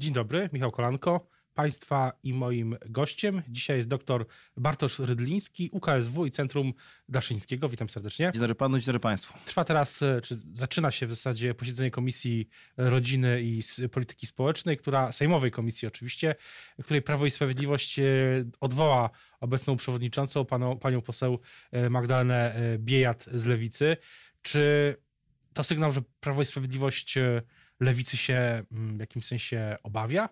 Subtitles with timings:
[0.00, 1.26] Dzień dobry, Michał Kolanko.
[1.54, 4.26] Państwa i moim gościem dzisiaj jest dr
[4.56, 6.72] Bartosz Rydliński, UKSW i Centrum
[7.08, 7.68] Daszyńskiego.
[7.68, 8.30] Witam serdecznie.
[8.32, 9.34] Dzień dobry panu, dzień dobry państwu.
[9.44, 13.60] Trwa teraz, e, czy zaczyna się w zasadzie posiedzenie Komisji Rodziny i
[13.92, 16.34] Polityki Społecznej, która, Sejmowej Komisji oczywiście,
[16.82, 18.04] której Prawo i Sprawiedliwość e,
[18.60, 19.10] odwoła
[19.40, 21.38] obecną przewodniczącą, panią, panią poseł
[21.72, 23.96] e, Magdalenę Biejat z Lewicy.
[24.42, 24.96] Czy
[25.52, 27.18] to sygnał, że Prawo i Sprawiedliwość
[27.80, 30.28] lewicy się mm, w jakimś sensie obawia?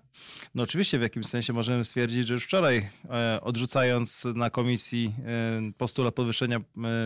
[0.55, 5.73] No oczywiście w jakimś sensie możemy stwierdzić, że już wczoraj e, odrzucając na komisji e,
[5.79, 6.63] postulat podwyższenia e,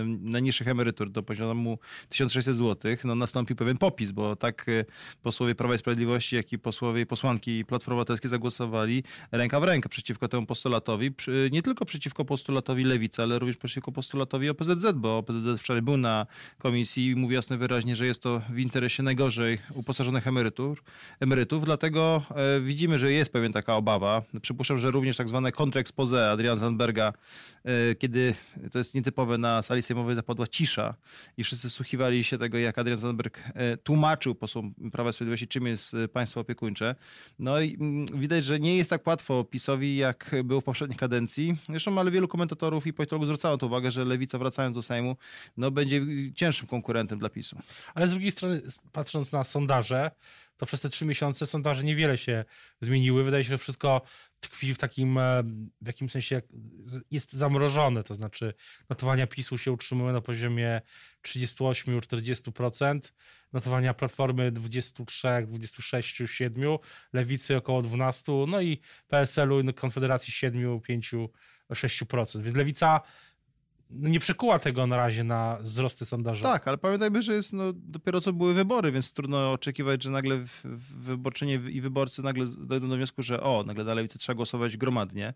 [0.06, 1.78] najniższych emerytur do poziomu
[2.08, 4.66] 1600 zł, no nastąpił pewien popis, bo tak
[5.22, 9.88] posłowie Prawa i Sprawiedliwości, jak i posłowie i posłanki Platformy Obywatelskiej zagłosowali ręka w rękę
[9.88, 11.10] przeciwko temu postulatowi.
[11.52, 16.26] Nie tylko przeciwko postulatowi lewicy, ale również przeciwko postulatowi OPZZ, bo OPZZ wczoraj był na
[16.58, 20.82] komisji i mówi jasno wyraźnie, że jest to w interesie najgorzej uposażonych emerytur,
[21.20, 24.22] emerytów, dlatego e, widzimy, że jest pewien taka obawa.
[24.42, 27.12] Przypuszczam, że również tak zwane kontrexpose Adriana Zandberga,
[27.64, 28.34] e, kiedy
[28.72, 30.94] to jest nietypowe na sali sejmowej zapadła cisza
[31.36, 35.66] i wszyscy wsłuchiwali się tego, jak Adrian Zandberg e, tłumaczył posłom Prawa i Sprawiedliwości, czym
[35.66, 36.94] jest państwo opiekuńcze.
[37.38, 41.56] No i mm, widać, że nie jest tak łatwo PiSowi, jak było w poprzedniej kadencji.
[41.68, 45.16] Zresztą, ale wielu komentatorów i politologów zwracało to uwagę, że Lewica wracając do Sejmu,
[45.56, 46.00] no będzie
[46.34, 47.56] cięższym konkurentem dla PiSu.
[47.94, 50.10] Ale z drugiej strony, patrząc na sondaże,
[50.56, 52.44] to przez te trzy miesiące sondaże niewiele się
[52.80, 53.24] zmieniły.
[53.24, 54.02] Wydaje się, że wszystko
[54.40, 55.42] tkwi w takim, e,
[55.80, 56.42] w jakim sensie
[57.10, 58.54] jest zamrożone, to znaczy
[58.90, 60.80] notowania PiSu się utrzymują na poziomie
[61.22, 63.12] 38-40%,
[63.52, 66.78] notowania Platformy 23, 26, 7,
[67.12, 71.14] Lewicy około 12, no i PSL-u i Konfederacji 7, 5,
[71.70, 72.42] 6%.
[72.42, 73.00] Więc Lewica
[73.92, 76.48] nie przekuła tego na razie na wzrosty sondażowe.
[76.48, 80.44] Tak, ale pamiętajmy, że jest, no, dopiero co były wybory, więc trudno oczekiwać, że nagle
[80.98, 85.34] wyborczynie i wyborcy nagle dojdą do wniosku, że o, nagle na lewicę trzeba głosować gromadnie.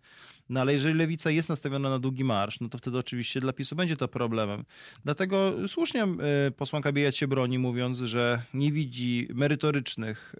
[0.49, 3.77] No ale jeżeli lewica jest nastawiona na długi marsz, no to wtedy oczywiście dla PiSu
[3.77, 4.65] będzie to problemem.
[5.05, 10.34] Dlatego słusznie y, posłanka Bijać się broni, mówiąc, że nie widzi merytorycznych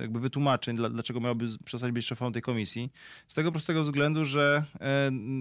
[0.00, 2.92] jakby wytłumaczeń, dlaczego miałaby przestać być szefą tej komisji.
[3.26, 4.64] Z tego prostego względu, że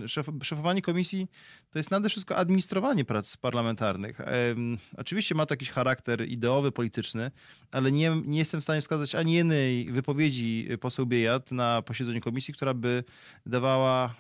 [0.07, 1.27] szef, szefowanie komisji
[1.71, 4.21] to jest nade wszystko administrowanie prac parlamentarnych.
[4.97, 7.31] Oczywiście ma to jakiś charakter ideowy, polityczny,
[7.71, 12.53] ale nie, nie jestem w stanie wskazać ani jednej wypowiedzi poseł Biejat na posiedzeniu komisji,
[12.53, 13.03] która by
[13.45, 14.15] dawała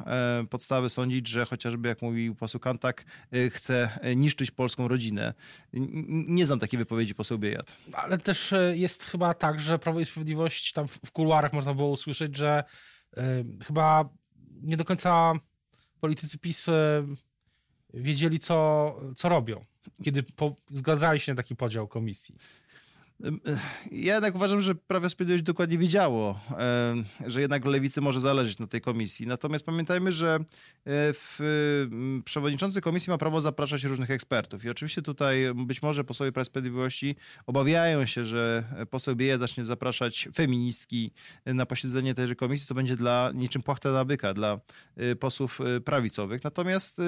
[0.49, 5.33] podstawy sądzić, że chociażby, jak mówił poseł Kantak, e, chce niszczyć polską rodzinę.
[6.27, 7.77] Nie znam takiej wypowiedzi poseł Biejat.
[7.93, 11.89] Ale też e, jest chyba tak, że Prawo i Sprawiedliwość, tam w kuluarach można było
[11.89, 12.63] usłyszeć, że
[13.17, 13.21] y,
[13.65, 14.09] chyba
[14.61, 15.33] nie do końca
[15.99, 16.71] politycy PiS y,
[17.93, 19.65] wiedzieli, co, co robią,
[20.03, 22.35] kiedy po, zgadzali się na taki podział komisji.
[23.91, 26.39] Ja jednak uważam, że Prawo Sprawiedliwość dokładnie wiedziało,
[27.25, 29.27] że jednak lewicy może zależeć na tej komisji.
[29.27, 30.43] Natomiast pamiętajmy, że e,
[31.13, 31.39] w,
[32.25, 34.65] przewodniczący komisji ma prawo zapraszać różnych ekspertów.
[34.65, 37.15] I oczywiście tutaj być może posłowie Prawa Sprawiedliwości
[37.45, 41.11] obawiają się, że poseł Bieja zacznie zapraszać feministki
[41.45, 44.59] na posiedzenie tejże komisji, co będzie dla niczym płachta na byka dla
[44.95, 46.43] e, posłów e, prawicowych.
[46.43, 47.01] Natomiast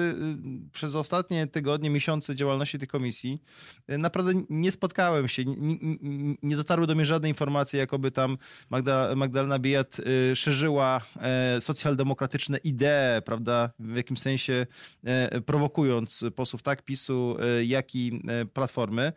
[0.72, 3.42] przez ostatnie tygodnie, miesiące działalności tej komisji
[3.88, 5.97] naprawdę nie spotkałem się, nie
[6.42, 8.38] dotarły do mnie żadne informacje, jakoby tam
[8.70, 14.66] Magda, Magdalena Bijat y, szerzyła e, socjaldemokratyczne idee, prawda, w jakimś sensie
[15.04, 18.22] e, prowokując posłów tak PiSu, e, jak i
[18.52, 19.12] Platformy.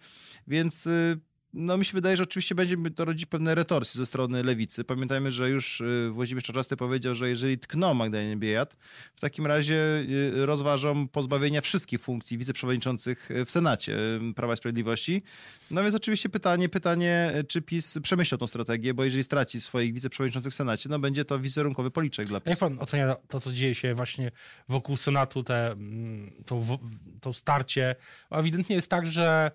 [0.47, 1.19] Więc y,
[1.53, 4.84] no mi się wydaje, że oczywiście będzie to rodzić pewne retorsje ze strony lewicy.
[4.84, 8.78] Pamiętajmy, że już y, Włodzimierz Czarzasty powiedział, że jeżeli tkną Magdalenie Biejat,
[9.16, 9.75] w takim razie
[10.35, 15.23] y, rozważą pozbawienia wszystkich funkcji wiceprzewodniczących w Senacie y, Prawa i Sprawiedliwości.
[15.72, 20.53] No więc oczywiście pytanie, pytanie, czy PiS przemyślał tą strategię, bo jeżeli straci swoich wiceprzewodniczących
[20.53, 22.50] w Senacie, no będzie to wizerunkowy policzek dla PiS.
[22.50, 24.31] Jak pan ocenia to, co dzieje się właśnie
[24.69, 26.79] wokół Senatu, te, mm, to,
[27.22, 27.95] to starcie?
[28.29, 29.51] Ewidentnie jest tak, że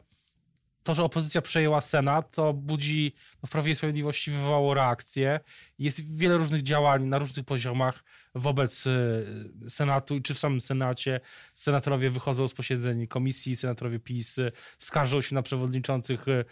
[0.87, 5.41] to, że opozycja przejęła Senat, to budzi no, w Prawie i Sprawiedliwości wywołało reakcję.
[5.79, 8.05] Jest wiele różnych działań na różnych poziomach
[8.35, 9.25] wobec y,
[9.69, 11.21] Senatu, czy w samym Senacie.
[11.55, 14.37] Senatorowie wychodzą z posiedzeń komisji, senatorowie PiS
[14.79, 16.45] skarżą się na przewodniczących y,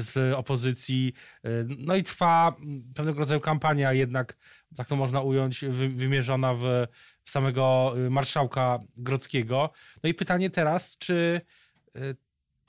[0.00, 1.12] z opozycji.
[1.46, 2.56] Y, no i trwa
[2.94, 4.36] pewnego rodzaju kampania jednak,
[4.76, 6.86] tak to można ująć, wymierzona w,
[7.24, 9.70] w samego marszałka Grodzkiego.
[10.02, 11.40] No i pytanie teraz, czy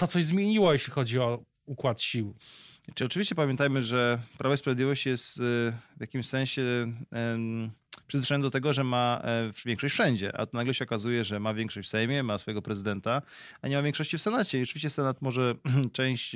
[0.02, 2.36] to coś zmieniło, jeśli chodzi o układ sił.
[2.96, 5.42] Czy oczywiście pamiętajmy, że Prawo i Sprawiedliwość jest y,
[5.98, 6.62] w jakimś sensie
[8.12, 9.22] przyzwyczajony do tego, że ma
[9.66, 13.22] większość wszędzie, a to nagle się okazuje, że ma większość w Sejmie, ma swojego prezydenta,
[13.62, 14.60] a nie ma większości w Senacie.
[14.60, 15.56] I oczywiście Senat może
[15.94, 16.36] część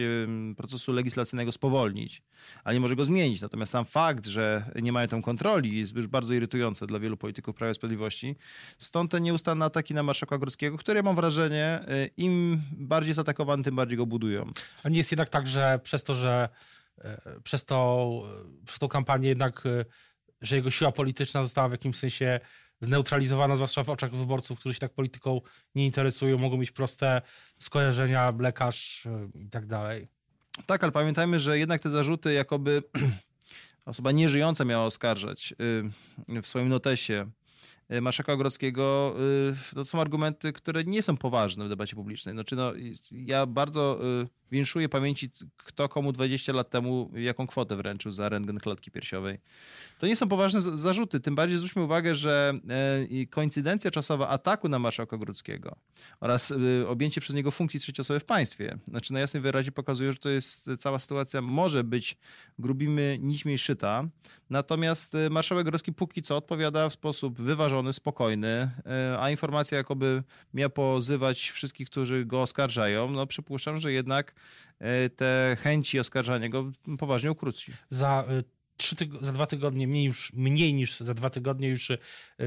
[0.57, 2.21] procesu legislacyjnego spowolnić,
[2.63, 3.41] ale nie może go zmienić.
[3.41, 7.55] Natomiast sam fakt, że nie mają tam kontroli jest już bardzo irytujące dla wielu polityków
[7.55, 8.35] Prawa i Sprawiedliwości.
[8.77, 11.85] Stąd te nieustanne ataki na marszałka Górskiego, które mam wrażenie,
[12.17, 14.51] im bardziej jest atakowany, tym bardziej go budują.
[14.83, 16.49] A nie jest jednak tak, że przez to, że
[16.97, 18.21] e, przez, to,
[18.65, 19.85] przez tą kampanię jednak, e,
[20.45, 22.39] że jego siła polityczna została w jakimś sensie
[22.81, 25.41] zneutralizowana, zwłaszcza w oczach wyborców, którzy się tak polityką
[25.75, 27.21] nie interesują, mogą mieć proste
[27.59, 30.07] skojarzenia, lekarz e, i tak dalej.
[30.65, 32.83] Tak, ale pamiętajmy, że jednak te zarzuty, jakoby
[33.85, 35.53] osoba nieżyjąca miała oskarżać
[36.27, 37.31] w swoim notesie
[37.91, 39.15] Y, marszałka Ogrodzkiego,
[39.71, 42.35] y, to są argumenty, które nie są poważne w debacie publicznej.
[42.35, 42.73] Znaczy, no,
[43.11, 48.59] ja bardzo y, winszuję pamięci, kto komu 20 lat temu jaką kwotę wręczył za rentgen
[48.59, 49.39] klatki piersiowej.
[49.99, 51.19] To nie są poważne zarzuty.
[51.19, 52.53] Tym bardziej zwróćmy uwagę, że
[53.29, 55.75] koincydencja czasowa ataku na marszałka Grodzkiego
[56.19, 56.53] oraz
[56.87, 60.69] objęcie przez niego funkcji trzecioosobowej w państwie, znaczy na jasnym wyrazie pokazuje, że to jest
[60.79, 62.17] cała sytuacja może być
[62.59, 64.03] grubimy nićmi szyta,
[64.49, 68.47] natomiast marszałek Grodzki póki co odpowiada w sposób wyważony spokojny,
[68.85, 74.34] e, a informacja jakoby miała pozywać wszystkich, którzy go oskarżają, no przypuszczam, że jednak e,
[75.15, 77.71] te chęci oskarżania go poważnie ukróci.
[77.89, 78.43] Za e,
[78.77, 81.91] trzy za dwa tygodnie, mniej, już, mniej niż za dwa tygodnie już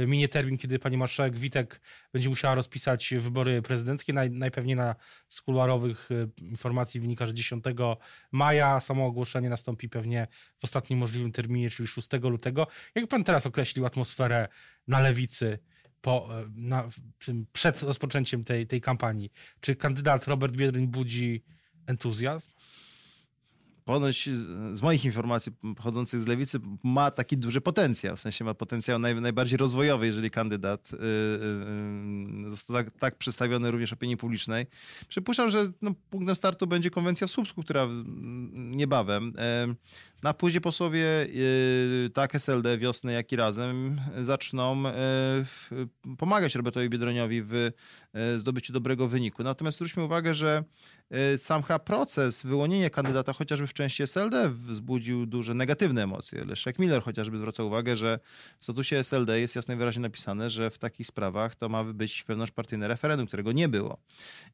[0.07, 1.81] minie termin, kiedy pani marszałek Witek
[2.13, 4.13] będzie musiała rozpisać wybory prezydenckie.
[4.13, 4.95] Naj, najpewniej na
[5.29, 6.09] skuluarowych
[6.39, 7.65] informacji wynika, że 10
[8.33, 8.81] maja.
[8.81, 10.27] Samo ogłoszenie nastąpi pewnie
[10.59, 12.67] w ostatnim możliwym terminie, czyli 6 lutego.
[12.95, 14.49] Jak pan teraz określił atmosferę
[14.89, 15.59] na lewicy
[16.01, 16.89] po, na,
[17.53, 19.33] przed rozpoczęciem tej, tej kampanii?
[19.61, 21.45] Czy kandydat Robert Biedroń budzi
[21.89, 22.51] entuzjazm?
[23.89, 24.29] ponoć
[24.73, 29.21] z moich informacji pochodzących z lewicy ma taki duży potencjał, w sensie ma potencjał naj,
[29.21, 30.99] najbardziej rozwojowy, jeżeli kandydat yy,
[32.45, 34.67] yy, został tak, tak, przedstawiony również opinii publicznej.
[35.09, 37.89] Przypuszczam, że no, punktem startu będzie konwencja w Słupsku, która
[38.53, 39.33] niebawem.
[39.67, 39.75] Yy,
[40.23, 47.43] na później posłowie yy, tak SLD, Wiosny, jak i Razem zaczną yy, pomagać Robertowi Biedroniowi
[47.43, 47.53] w
[48.15, 49.43] yy, zdobyciu dobrego wyniku.
[49.43, 50.65] Natomiast zwróćmy uwagę, że
[51.37, 56.45] sam chyba proces wyłonienia kandydata chociażby w części SLD wzbudził duże negatywne emocje.
[56.45, 58.19] Leszek Miller chociażby zwraca uwagę, że
[58.59, 62.25] w statusie SLD jest jasno i wyraźnie napisane, że w takich sprawach to ma być
[62.29, 63.99] wewnątrzpartyjne referendum, którego nie było.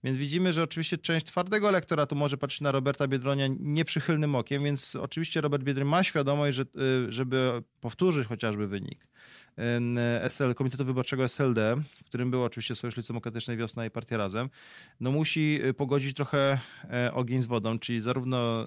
[0.05, 4.97] Więc widzimy, że oczywiście część twardego elektoratu może patrzeć na Roberta Biedronia nieprzychylnym okiem, więc
[4.97, 9.07] oczywiście Robert Biedroń ma świadomość, że, y, żeby powtórzyć chociażby wynik
[10.29, 14.51] SL, Komitetu Wyborczego SLD, w którym było oczywiście Sojusz Lewicy Demokratycznej Wiosna i Partia Razem,
[15.01, 16.59] no musi y, pogodzić trochę
[16.91, 18.67] e, ogień z wodą, czyli zarówno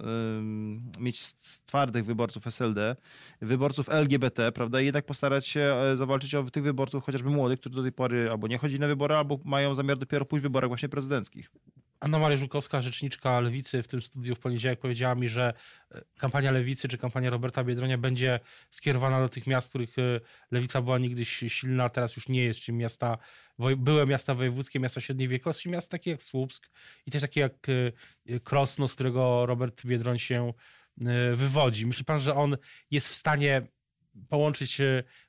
[0.98, 1.34] mieć
[1.66, 2.96] twardych wyborców SLD,
[3.42, 7.76] wyborców LGBT, prawda, i jednak postarać się e, zawalczyć o tych wyborców chociażby młodych, którzy
[7.76, 10.70] do tej pory albo nie chodzili na wybory, albo mają zamiar dopiero pójść w wyborach
[10.70, 11.50] właśnie prezydenckich.
[12.00, 15.52] Anna Maria Żukowska, rzeczniczka Lewicy w tym studiu w poniedziałek powiedziała mi, że
[15.90, 18.40] e, kampania Lewicy czy kampania Roberta Biedronia będzie
[18.70, 22.60] skierowana do tych miast, w których e, Lewica była niegdyś silna, teraz już nie jest,
[22.60, 23.18] czyli miasta,
[23.76, 26.70] były miasta wojewódzkie, miasta średniej wielkości, miasta takie jak Słupsk
[27.06, 27.66] i też takie jak
[28.28, 30.52] e, Krosno, z którego Robert Biedroń się
[31.34, 31.86] wywodzi.
[31.86, 32.56] Myśli pan, że on
[32.90, 33.66] jest w stanie
[34.28, 34.78] połączyć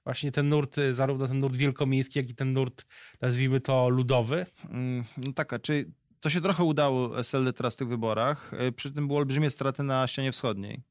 [0.04, 2.86] właśnie ten nurt, zarówno ten nurt wielkomiejski, jak i ten nurt,
[3.22, 4.46] nazwijmy to, ludowy?
[4.70, 8.72] Mm, no tak, a czy to się trochę udało SLD teraz w tych wyborach, e,
[8.72, 10.82] przy tym było olbrzymie straty na ścianie wschodniej.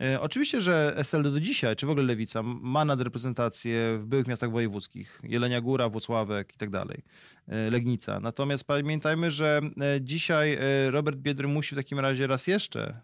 [0.00, 4.50] E, oczywiście, że SLD do dzisiaj, czy w ogóle Lewica, ma nadreprezentację w byłych miastach
[4.50, 5.20] wojewódzkich.
[5.22, 7.02] Jelenia Góra, Włocławek i tak dalej.
[7.48, 8.20] E, Legnica.
[8.20, 9.60] Natomiast pamiętajmy, że
[10.00, 10.58] dzisiaj
[10.90, 13.00] Robert Biedry musi w takim razie raz jeszcze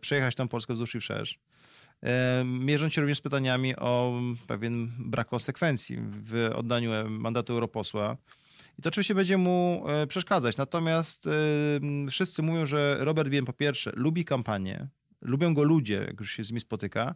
[0.00, 1.38] przejechać tam Polskę wzdłuż i wszerz.
[2.44, 8.16] Mierząc się również z pytaniami o pewien brak konsekwencji w oddaniu mandatu europosła
[8.80, 10.56] i to oczywiście będzie mu e, przeszkadzać.
[10.56, 11.30] Natomiast e,
[12.10, 14.88] wszyscy mówią, że Robert Bien po pierwsze lubi kampanię,
[15.20, 17.14] lubią go ludzie, jak już się z nimi spotyka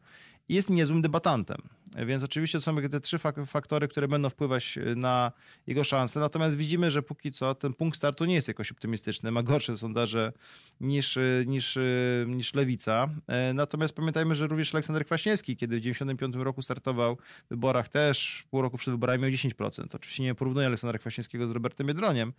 [0.48, 1.58] i jest niezłym debatantem.
[2.06, 5.32] Więc oczywiście są te trzy faktory, które będą wpływać e, na
[5.66, 6.20] jego szanse.
[6.20, 9.30] Natomiast widzimy, że póki co ten punkt startu nie jest jakoś optymistyczny.
[9.30, 10.32] Ma gorsze sondaże
[10.80, 11.80] niż, e, niż, e,
[12.26, 13.08] niż Lewica.
[13.54, 18.62] Natomiast pamiętajmy, że również Aleksander Kwaśniewski, kiedy w 1995 roku startował w wyborach też, pół
[18.62, 19.94] roku przed wyborami miał 10%.
[19.94, 22.32] Oczywiście nie porównuję Aleksandra Kwaśniewskiego z Robertem Biedroniem,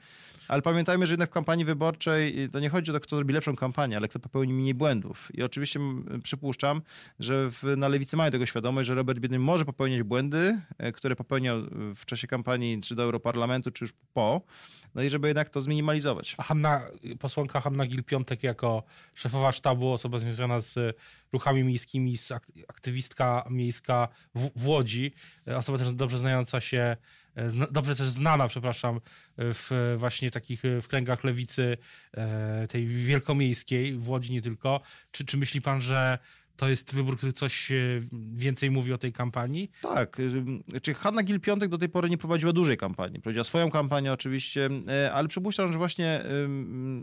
[0.47, 3.55] ale pamiętajmy, że jednak w kampanii wyborczej to nie chodzi o to, kto zrobi lepszą
[3.55, 5.31] kampanię, ale kto popełni mniej błędów.
[5.33, 5.79] I oczywiście
[6.23, 6.81] przypuszczam,
[7.19, 11.15] że w, na Lewicy mają tego świadomość, że Robert Biedroń może popełniać błędy, e, które
[11.15, 11.57] popełniał
[11.95, 14.41] w czasie kampanii czy do Europarlamentu, czy już po,
[14.95, 16.35] no i żeby jednak to zminimalizować.
[16.39, 16.81] Hanna,
[17.19, 18.83] posłanka Hanna Gil-Piątek jako
[19.13, 20.97] szefowa sztabu, osoba związana z
[21.31, 22.15] ruchami miejskimi,
[22.67, 25.11] aktywistka miejska w, w Łodzi,
[25.45, 26.97] osoba też dobrze znająca się
[27.71, 29.01] dobrze też znana, przepraszam,
[29.37, 31.77] w właśnie takich w kręgach lewicy
[32.69, 34.81] tej wielkomiejskiej, w Łodzi nie tylko.
[35.11, 36.19] Czy, czy myśli pan, że
[36.57, 37.71] to jest wybór, który coś
[38.33, 39.71] więcej mówi o tej kampanii?
[39.81, 40.17] Tak.
[40.81, 43.21] Czy Hanna Gil-Piątek do tej pory nie prowadziła dużej kampanii.
[43.21, 46.25] Prowadziła swoją kampanię oczywiście, e, ale przypuszczam, że właśnie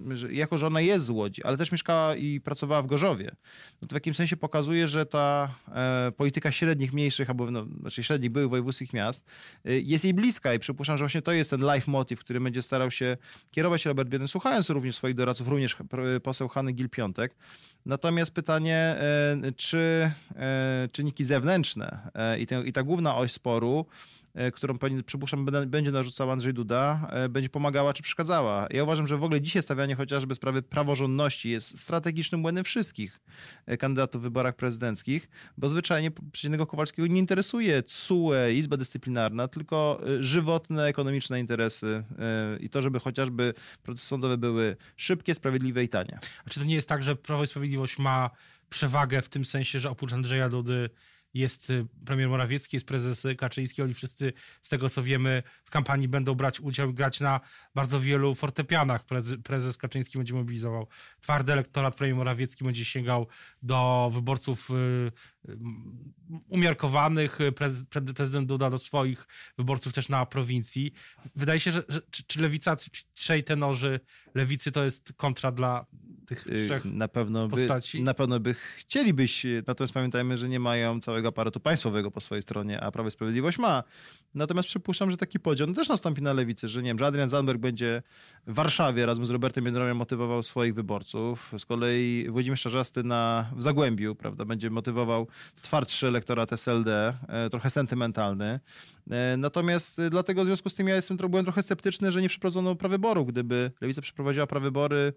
[0.09, 3.37] że jako, że ona jest z Łodzi, ale też mieszkała i pracowała w Gorzowie,
[3.83, 8.03] no to w jakimś sensie pokazuje, że ta e, polityka średnich, mniejszych, albo no, znaczy
[8.03, 9.27] średnich byłych wojewódzkich miast
[9.65, 12.63] e, jest jej bliska i przypuszczam, że właśnie to jest ten life motive, który będzie
[12.63, 13.17] starał się
[13.51, 15.77] kierować Robert Biedny, słuchając również swoich doradców, również
[16.23, 17.29] poseł Hanny Gil-Piątek.
[17.87, 18.97] Natomiast pytanie,
[19.57, 23.87] czy e, czynniki zewnętrzne e, i, te, i ta główna oś sporu
[24.35, 24.75] E, którą
[25.07, 28.67] przypuszczam, będzie narzucał Andrzej Duda, będzie pomagała czy przeszkadzała.
[28.71, 33.21] Ja uważam, że w ogóle dzisiaj stawianie chociażby sprawy praworządności jest strategicznym błędem wszystkich
[33.79, 40.87] kandydatów w wyborach prezydenckich, bo zwyczajnie przeciwnego Kowalskiego nie interesuje CUE, Izba Dyscyplinarna, tylko żywotne,
[40.87, 42.05] ekonomiczne interesy
[42.61, 46.19] i to, żeby chociażby procesy sądowe były szybkie, sprawiedliwe i tanie.
[46.47, 48.31] A czy to nie jest tak, że Prawo i Sprawiedliwość ma
[48.73, 50.91] przewagę w tym sensie, że oprócz Andrzeja Dudy
[51.35, 56.09] jest y, premier Morawiecki, jest prezes Kaczyński, oni wszyscy z tego co wiemy w kampanii
[56.09, 57.41] będą brać udział i grać na
[57.75, 59.05] bardzo wielu fortepianach.
[59.45, 60.87] Prezes, Kaczyński będzie mobilizował
[61.21, 63.27] twardy elektorat, premier Morawiecki będzie sięgał
[63.63, 64.75] do wyborców y,
[65.49, 65.59] y,
[66.49, 67.39] umiarkowanych,
[68.15, 69.27] prezydent Duda do swoich
[69.59, 70.93] wyborców też na prowincji.
[71.37, 72.77] Wydaje się, że, że czy, lewica,
[73.15, 74.01] trzej tenorzy
[74.35, 75.87] lewicy to jest kontra dla
[76.27, 77.99] tych y, trzech na pewno postaci.
[77.99, 82.43] By, na pewno by chcielibyś, natomiast pamiętajmy, że nie mają całego aparatu państwowego po swojej
[82.43, 83.83] stronie, a Prawo i Sprawiedliwość ma.
[84.35, 87.29] Natomiast przypuszczam, że taki podział no też nastąpi na lewicy, że nie wiem, że Adrian
[87.29, 88.03] Zandberg będzie
[88.47, 91.53] w Warszawie razem z Robertem Biedroniem motywował swoich wyborców.
[91.59, 95.27] Z kolei Włodzimierz Czarzasty na, w Zagłębiu, prawda, będzie motywował
[95.63, 98.61] twardszy elektorat SLD, e, trochę sentymentalny.
[99.11, 102.29] E, natomiast e, dlatego w związku z tym ja jestem, byłem trochę sceptyczny, że nie
[102.29, 103.27] przeprowadzono prawyboru.
[103.27, 105.13] Gdyby lewica przeprowadziła prawybory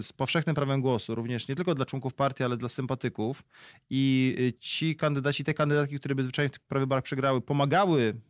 [0.00, 3.42] z powszechnym prawem głosu, również nie tylko dla członków partii, ale dla sympatyków.
[3.90, 8.14] I e, ci kandydaci, te kandydatki, które by zwyczajnie w tych prawyborach przegrały, pomagały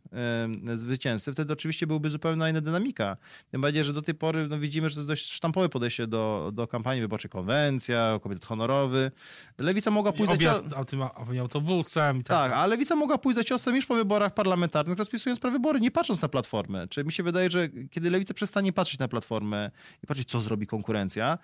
[0.75, 3.17] zwycięzcy, wtedy oczywiście byłby zupełnie inna dynamika.
[3.51, 6.51] Tym bardziej, że do tej pory no, widzimy, że to jest dość sztampowe podejście do,
[6.53, 7.31] do kampanii wyborczej.
[7.31, 9.11] Konwencja, komitet honorowy.
[9.57, 11.01] Lewica mogła pójść Objazd za ciosem.
[11.39, 12.23] autobusem.
[12.23, 12.51] Tak.
[12.51, 16.21] tak, ale Lewica mogła pójść za ciosem już po wyborach parlamentarnych, rozpisując prawybory, nie patrząc
[16.21, 16.87] na platformę.
[16.87, 19.71] Czy mi się wydaje, że kiedy Lewica przestanie patrzeć na platformę
[20.03, 21.37] i patrzeć, co zrobi konkurencja,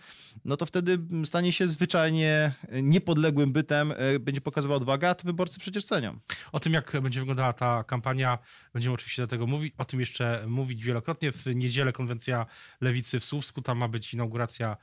[0.45, 5.59] no to wtedy stanie się zwyczajnie niepodległym bytem, e, będzie pokazywał odwagę, a to wyborcy
[5.59, 6.19] przecież cenią.
[6.51, 8.37] O tym, jak będzie wyglądała ta kampania,
[8.73, 11.31] będziemy oczywiście do tego mówić, o tym jeszcze mówić wielokrotnie.
[11.31, 12.45] W niedzielę konwencja
[12.81, 14.77] Lewicy w Słupsku, tam ma być inauguracja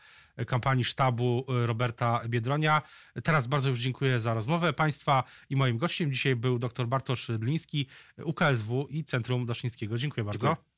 [0.47, 2.83] kampanii sztabu e, Roberta Biedronia.
[3.25, 7.87] Teraz bardzo już dziękuję za rozmowę Państwa i moim gościem dzisiaj był dr Bartosz Dliński,
[8.25, 9.99] UKSW i Centrum Daszyńskiego.
[9.99, 10.49] Dziękuję bardzo.
[10.49, 10.74] Dziękuję.